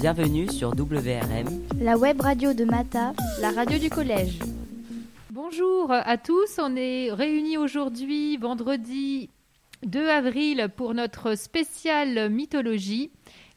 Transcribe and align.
Bienvenue 0.00 0.48
sur 0.50 0.70
WRM, 0.70 1.60
la 1.78 1.98
web 1.98 2.22
radio 2.22 2.54
de 2.54 2.64
Mata, 2.64 3.12
la 3.38 3.50
radio 3.50 3.78
du 3.78 3.90
collège. 3.90 4.38
Bonjour 5.30 5.92
à 5.92 6.16
tous, 6.16 6.58
on 6.58 6.74
est 6.74 7.12
réunis 7.12 7.58
aujourd'hui, 7.58 8.38
vendredi 8.38 9.28
2 9.84 10.08
avril, 10.08 10.68
pour 10.74 10.94
notre 10.94 11.34
spéciale 11.34 12.30
mythologie. 12.30 13.10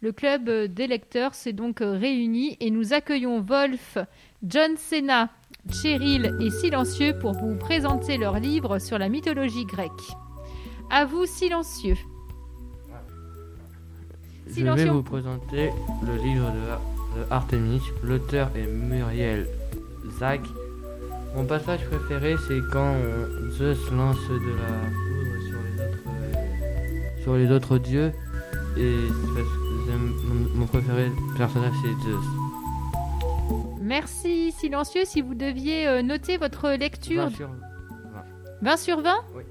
Le 0.00 0.12
club 0.12 0.48
des 0.48 0.86
lecteurs 0.86 1.34
s'est 1.34 1.52
donc 1.52 1.80
réuni 1.80 2.56
et 2.60 2.70
nous 2.70 2.94
accueillons 2.94 3.42
Wolf, 3.42 3.98
John 4.42 4.78
Cena, 4.78 5.28
Cheryl 5.70 6.34
et 6.40 6.50
Silencieux 6.50 7.18
pour 7.18 7.34
vous 7.34 7.58
présenter 7.58 8.16
leur 8.16 8.40
livre 8.40 8.78
sur 8.78 8.96
la 8.96 9.10
mythologie 9.10 9.66
grecque. 9.66 9.90
À 10.90 11.04
vous, 11.04 11.26
Silencieux. 11.26 11.98
Je 14.56 14.64
vais 14.64 14.88
vous 14.88 15.02
présenter 15.02 15.70
le 16.06 16.22
livre 16.22 16.50
de, 16.50 17.24
Artemis. 17.30 17.80
L'auteur 18.02 18.50
est 18.54 18.66
Muriel 18.66 19.46
Zag. 20.18 20.40
Mon 21.34 21.44
passage 21.44 21.84
préféré, 21.86 22.36
c'est 22.48 22.60
quand 22.72 22.94
Zeus 23.50 23.78
lance 23.90 24.16
de 24.28 24.34
la 24.34 24.72
foudre 24.90 25.40
sur 25.48 25.58
les 25.62 25.82
autres, 25.82 26.02
euh, 26.08 27.22
sur 27.22 27.34
les 27.36 27.50
autres 27.50 27.78
dieux. 27.78 28.12
Et 28.76 28.96
mon, 30.24 30.58
mon 30.58 30.66
préféré 30.66 31.10
personnage, 31.36 31.74
c'est 31.82 32.08
Zeus. 32.08 32.24
Merci, 33.80 34.52
silencieux. 34.52 35.02
Si 35.04 35.20
vous 35.20 35.34
deviez 35.34 35.88
euh, 35.88 36.02
noter 36.02 36.36
votre 36.36 36.70
lecture. 36.70 37.24
20 37.24 37.30
sur 37.30 37.48
20. 37.48 37.54
20 38.62 38.76
sur 38.76 39.00
20 39.00 39.14
Oui. 39.34 39.42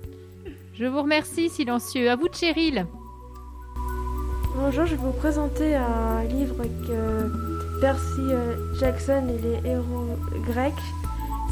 Je 0.73 0.85
vous 0.85 1.01
remercie, 1.01 1.49
silencieux. 1.49 2.09
À 2.09 2.15
vous, 2.15 2.27
Cheryl. 2.31 2.85
Bonjour, 4.61 4.85
je 4.85 4.91
vais 4.91 5.01
vous 5.01 5.11
présenter 5.11 5.75
un 5.75 6.23
livre 6.23 6.63
que 6.85 7.79
Percy 7.81 8.19
euh, 8.19 8.55
Jackson 8.79 9.23
et 9.29 9.41
les 9.41 9.69
héros 9.69 10.17
grecs. 10.47 10.73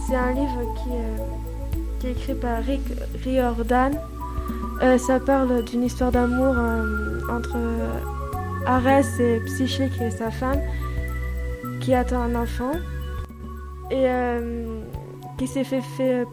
C'est 0.06 0.16
un 0.16 0.34
livre 0.34 0.62
qui, 0.76 0.90
euh, 0.92 1.80
qui, 2.00 2.08
est 2.08 2.12
écrit 2.12 2.36
par 2.36 2.62
Rick 2.64 2.82
Riordan. 3.24 3.94
ça 4.98 5.20
parle 5.20 5.64
d'une 5.64 5.84
histoire 5.84 6.12
d'amour 6.12 6.56
entre 7.32 7.58
Arès 8.66 9.20
et 9.20 9.40
Psyché, 9.46 9.90
qui 9.90 10.04
est 10.04 10.12
sa 10.12 10.30
femme 10.30 10.60
qui 11.80 11.94
attend 11.94 12.22
un 12.22 12.36
enfant 12.36 12.74
et 13.90 14.10
euh, 14.10 14.82
qui 15.38 15.48
s'est 15.48 15.64
fait, 15.64 15.82
fait 15.82 16.26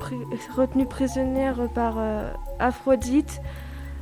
retenue 0.57 0.87
prisonnière 0.87 1.69
par 1.75 1.95
euh, 1.99 2.33
Aphrodite, 2.59 3.41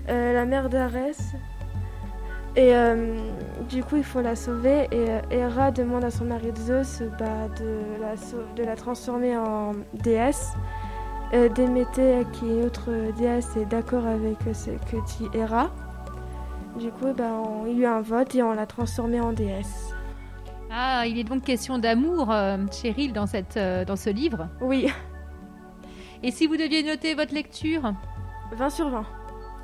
euh, 0.09 0.33
la 0.33 0.47
mère 0.47 0.69
d'Arès. 0.71 1.19
Et 2.55 2.73
du 3.71 3.83
coup, 3.83 3.97
il 3.97 4.05
faut 4.05 4.21
la 4.21 4.37
sauver. 4.37 4.89
Et 4.93 5.35
Hera 5.35 5.71
demande 5.71 6.05
à 6.05 6.11
son 6.11 6.27
mari 6.27 6.53
Zeus 6.55 7.03
bah, 7.19 7.49
de, 7.59 8.01
la, 8.01 8.15
de 8.57 8.63
la 8.63 8.77
transformer 8.77 9.37
en 9.37 9.73
déesse. 9.95 10.53
Déméthée, 11.55 12.27
qui 12.35 12.51
est 12.51 12.65
autre 12.65 12.91
déesse, 13.17 13.57
est 13.57 13.65
d'accord 13.65 14.07
avec 14.07 14.37
ce 14.53 14.71
que 14.91 14.97
dit 15.07 15.29
Hera. 15.39 15.71
Du 16.79 16.91
coup, 16.91 17.13
bah, 17.17 17.43
il 17.67 17.79
y 17.79 17.85
a 17.85 17.89
eu 17.89 17.93
un 17.93 18.01
vote 18.01 18.35
et 18.35 18.43
on 18.43 18.53
l'a 18.53 18.67
transformée 18.67 19.21
en 19.21 19.33
déesse. 19.33 19.95
Ah, 20.71 21.07
il 21.07 21.19
est 21.19 21.25
donc 21.25 21.45
question 21.45 21.79
d'amour, 21.79 22.33
euh, 22.33 22.57
Cheryl, 22.73 23.13
dans, 23.13 23.27
cette, 23.27 23.59
euh, 23.59 23.85
dans 23.85 23.97
ce 23.97 24.09
livre 24.09 24.49
Oui. 24.63 24.89
Et 26.23 26.31
si 26.31 26.47
vous 26.47 26.57
deviez 26.57 26.83
noter 26.83 27.15
votre 27.15 27.35
lecture? 27.35 27.93
20 28.57 28.71
sur 28.71 28.89
20. 28.89 29.05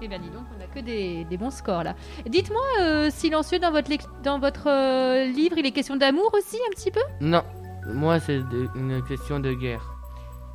Eh 0.00 0.08
bien, 0.08 0.18
dis 0.18 0.30
donc, 0.30 0.44
on 0.54 0.58
n'a 0.58 0.66
que 0.66 0.80
des, 0.80 1.36
bons 1.36 1.50
scores 1.50 1.82
là. 1.82 1.94
Dites-moi, 2.26 2.62
euh, 2.80 3.10
silencieux, 3.10 3.58
dans 3.58 3.72
votre, 3.72 3.90
dans 4.22 4.38
votre 4.38 4.68
livre, 5.32 5.58
il 5.58 5.66
est 5.66 5.72
question 5.72 5.96
d'amour 5.96 6.30
aussi, 6.34 6.56
un 6.68 6.70
petit 6.70 6.90
peu? 6.90 7.00
Non, 7.20 7.42
moi, 7.86 8.20
c'est 8.20 8.40
une 8.74 9.02
question 9.08 9.40
de 9.40 9.52
guerre. 9.52 9.94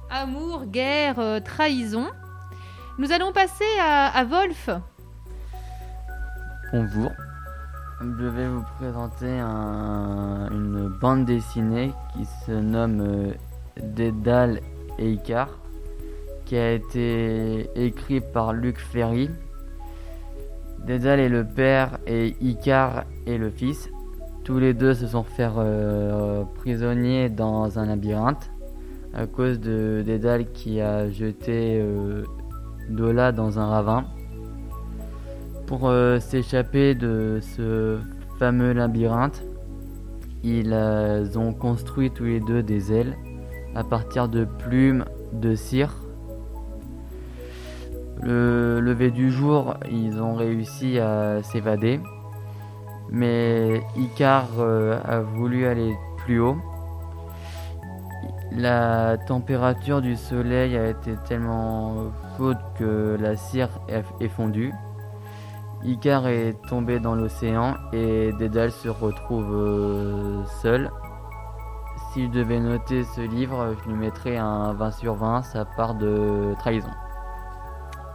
Amour, 0.10 0.66
guerre, 0.66 1.42
trahison. 1.44 2.08
Nous 2.98 3.12
allons 3.12 3.34
passer 3.34 3.66
à, 3.82 4.18
à 4.18 4.24
Wolf. 4.24 4.70
Bonjour. 6.72 7.12
Je 8.02 8.26
vais 8.26 8.48
vous 8.48 8.64
présenter 8.80 9.40
une 9.40 10.88
bande 11.00 11.26
dessinée 11.26 11.94
qui 12.14 12.26
se 12.26 12.52
nomme 12.52 13.00
euh, 13.00 13.34
Dédale 13.82 14.60
et 15.00 15.12
Icar, 15.12 15.48
a 16.58 16.74
été 16.74 17.70
écrit 17.76 18.22
par 18.22 18.54
Luc 18.54 18.78
Ferry. 18.78 19.30
Dédale 20.86 21.20
est 21.22 21.30
le 21.30 21.46
père 21.46 22.00
et 22.06 22.36
Icar 22.42 23.06
est 23.26 23.38
le 23.38 23.50
fils. 23.50 23.90
Tous 24.44 24.60
les 24.60 24.74
deux 24.74 24.94
se 24.94 25.08
sont 25.08 25.24
fait 25.24 25.50
euh, 25.58 26.44
prisonniers 26.56 27.30
dans 27.30 27.80
un 27.80 27.86
labyrinthe 27.86 28.52
à 29.14 29.26
cause 29.26 29.60
de 29.60 30.04
Dédale 30.06 30.52
qui 30.52 30.82
a 30.82 31.10
jeté 31.10 31.80
euh, 31.82 32.24
Dola 32.90 33.32
dans 33.32 33.58
un 33.60 33.68
ravin. 33.68 34.06
Pour 35.66 35.88
euh, 35.88 36.20
s'échapper 36.20 36.94
de 36.94 37.40
ce 37.42 38.00
fameux 38.38 38.74
labyrinthe, 38.74 39.44
ils 40.44 40.74
ont 41.36 41.54
construit 41.54 42.12
tous 42.12 42.26
les 42.26 42.42
deux 42.42 42.62
des 42.62 42.92
ailes 42.92 43.16
à 43.76 43.86
partir 43.86 44.28
de 44.28 44.44
plumes 44.44 45.06
de 45.32 45.56
cire. 45.56 45.96
Le 48.26 48.80
lever 48.80 49.12
du 49.12 49.32
jour, 49.32 49.76
ils 49.92 50.22
ont 50.22 50.34
réussi 50.34 50.98
à 50.98 51.44
s'évader, 51.44 52.00
mais 53.10 53.84
Icar 53.98 54.48
euh, 54.60 54.98
a 55.04 55.20
voulu 55.20 55.66
aller 55.66 55.94
plus 56.20 56.40
haut. 56.40 56.56
La 58.56 59.18
température 59.18 60.02
du 60.02 60.16
soleil 60.16 60.78
a 60.78 60.88
été 60.88 61.16
tellement 61.28 62.12
chaude 62.38 62.60
que 62.80 63.18
la 63.20 63.36
cire 63.36 63.70
est 64.22 64.30
fondue. 64.30 64.72
Icar 65.84 66.28
est 66.28 66.56
tombé 66.70 67.02
dans 67.02 67.16
l'océan 67.16 67.76
et 67.92 68.32
Dédale 68.40 68.72
se 68.72 68.88
retrouve 68.88 69.54
euh, 69.54 70.46
seul. 70.62 70.90
Si 72.14 72.28
je 72.28 72.32
devais 72.32 72.62
noter 72.62 73.04
ce 73.04 73.22
livre, 73.22 73.76
je 73.84 73.90
lui 73.90 73.98
mettrais 73.98 74.38
un 74.38 74.72
20 74.72 74.92
sur 74.92 75.16
20, 75.16 75.42
sa 75.42 75.66
part 75.66 75.96
de 75.96 76.54
trahison. 76.60 76.92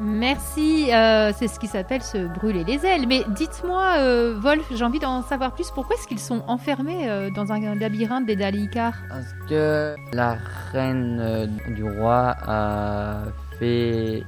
Merci, 0.01 0.93
euh, 0.93 1.33
c'est 1.37 1.49
ce 1.49 1.59
qui 1.59 1.67
s'appelle 1.67 2.03
se 2.03 2.27
brûler 2.27 2.65
les 2.65 2.87
ailes. 2.87 3.07
Mais 3.09 3.25
dites-moi, 3.29 3.95
euh, 3.99 4.39
Wolf, 4.39 4.65
j'ai 4.73 4.85
envie 4.85 5.01
d'en 5.01 5.23
savoir 5.23 5.53
plus. 5.53 5.71
Pourquoi 5.71 5.97
est-ce 5.97 6.07
qu'ils 6.07 6.21
sont 6.21 6.43
enfermés 6.47 7.31
dans 7.35 7.53
un 7.53 7.75
labyrinthe 7.75 8.27
Dédale 8.27 8.57
et 8.57 8.61
Icar? 8.61 8.95
Parce 9.09 9.35
que 9.49 9.95
la 10.13 10.37
reine 10.73 11.51
du 11.75 11.85
roi 11.85 12.37
a 12.47 13.23
fait 13.59 14.23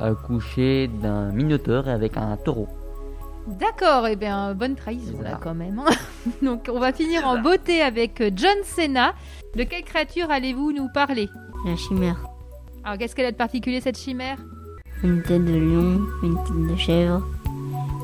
accoucher 0.00 0.88
d'un 0.88 1.32
minotaure 1.32 1.88
avec 1.88 2.16
un 2.16 2.36
taureau. 2.36 2.68
D'accord, 3.46 4.06
et 4.06 4.12
eh 4.12 4.16
bien 4.16 4.54
bonne 4.54 4.76
trahison 4.76 5.20
là 5.20 5.38
quand 5.42 5.54
même. 5.54 5.80
Hein. 5.80 5.90
Donc 6.42 6.70
on 6.72 6.78
va 6.78 6.92
finir 6.92 7.26
en 7.26 7.40
beauté 7.40 7.82
avec 7.82 8.20
euh, 8.20 8.30
John 8.34 8.56
Cena. 8.62 9.14
De 9.56 9.64
quelle 9.64 9.82
créature 9.82 10.30
allez-vous 10.30 10.72
nous 10.72 10.88
parler? 10.94 11.28
La 11.66 11.76
chimère. 11.76 12.24
Alors 12.84 12.98
qu'est-ce 12.98 13.16
qu'elle 13.16 13.26
a 13.26 13.32
de 13.32 13.36
particulier 13.36 13.80
cette 13.80 13.98
chimère? 13.98 14.38
Une 15.04 15.20
tête 15.22 15.44
de 15.44 15.56
lion, 15.56 16.06
une 16.22 16.36
tête 16.44 16.68
de 16.70 16.76
chèvre, 16.76 17.26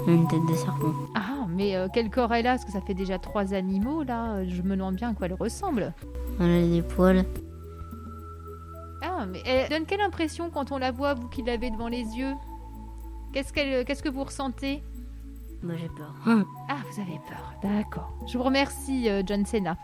une 0.09 0.27
tête 0.27 0.45
de 0.49 0.55
serpent. 0.55 0.93
Ah, 1.15 1.47
mais 1.49 1.77
euh, 1.77 1.87
quel 1.93 2.11
corps 2.11 2.33
elle 2.35 2.47
a? 2.49 2.55
Parce 2.55 2.65
que 2.65 2.73
ça 2.73 2.81
fait 2.81 2.95
déjà 2.95 3.19
trois 3.19 3.55
animaux 3.55 4.03
là. 4.03 4.45
Je 4.45 4.63
me 4.63 4.71
demande 4.77 4.97
bien 4.97 5.11
à 5.11 5.15
quoi 5.15 5.27
elle 5.27 5.35
ressemble. 5.35 5.95
Elle 6.41 6.65
a 6.65 6.67
des 6.69 6.83
poils. 6.83 7.25
Ah, 9.03 9.27
mais 9.27 9.41
elle 9.47 9.69
donne 9.71 9.87
quelle 9.87 10.01
impression 10.01 10.51
quand 10.51 10.73
on 10.73 10.79
la 10.79 10.91
voit, 10.91 11.15
vous 11.15 11.29
qui 11.29 11.43
l'avez 11.43 11.71
devant 11.71 11.89
les 11.89 12.03
yeux? 12.03 12.35
Qu'est-ce 13.33 13.53
qu'elle, 13.53 13.85
qu'est-ce 13.85 14.03
que 14.03 14.09
vous 14.09 14.25
ressentez? 14.25 14.83
Moi 15.63 15.75
j'ai 15.77 15.89
peur. 15.89 16.15
Ah, 16.69 16.79
vous 16.91 17.01
avez 17.01 17.21
peur, 17.29 17.53
d'accord. 17.63 18.13
Je 18.27 18.39
vous 18.39 18.45
remercie, 18.45 19.09
euh, 19.09 19.23
John 19.25 19.45
Cena. 19.45 19.77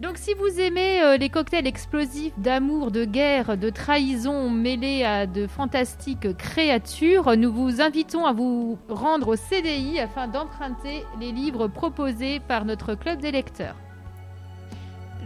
Donc 0.00 0.16
si 0.16 0.32
vous 0.32 0.58
aimez 0.58 1.02
euh, 1.02 1.18
les 1.18 1.28
cocktails 1.28 1.66
explosifs 1.66 2.32
d'amour, 2.38 2.90
de 2.90 3.04
guerre, 3.04 3.58
de 3.58 3.68
trahison 3.68 4.48
mêlés 4.48 5.04
à 5.04 5.26
de 5.26 5.46
fantastiques 5.46 6.34
créatures, 6.38 7.36
nous 7.36 7.52
vous 7.52 7.82
invitons 7.82 8.24
à 8.24 8.32
vous 8.32 8.78
rendre 8.88 9.28
au 9.28 9.36
CDI 9.36 10.00
afin 10.00 10.26
d'emprunter 10.26 11.04
les 11.20 11.32
livres 11.32 11.68
proposés 11.68 12.40
par 12.40 12.64
notre 12.64 12.94
club 12.94 13.20
des 13.20 13.30
lecteurs. 13.30 13.76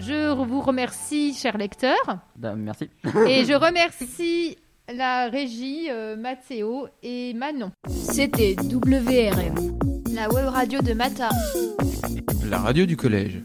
Je 0.00 0.32
vous 0.32 0.60
remercie, 0.60 1.34
cher 1.34 1.56
lecteur. 1.56 1.96
Ben, 2.34 2.56
merci. 2.56 2.90
Et 3.28 3.44
je 3.44 3.54
remercie 3.66 4.56
la 4.92 5.28
régie 5.28 5.86
euh, 5.88 6.16
Mathéo 6.16 6.88
et 7.04 7.32
Manon. 7.34 7.70
C'était 7.88 8.56
WRM, 8.58 9.78
la 10.12 10.28
web 10.32 10.48
radio 10.48 10.80
de 10.80 10.94
Mata. 10.94 11.28
La 12.50 12.58
radio 12.58 12.86
du 12.86 12.96
collège. 12.96 13.40